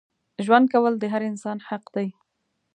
[0.45, 2.07] ژوند کول د هر انسان حق دی.